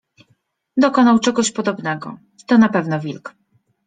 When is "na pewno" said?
2.57-2.99